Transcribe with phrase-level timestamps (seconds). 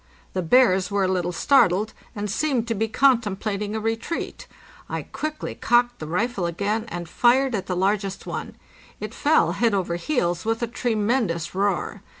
[0.33, 4.47] The bears were a little startled, and seemed to be contemplating a retreat.
[4.89, 8.55] I quickly cocked the rifle again and fired at the largest one.
[8.99, 12.01] It fell head over heels, with a tremendous roar.